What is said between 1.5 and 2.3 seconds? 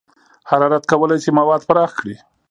پراخ کړي.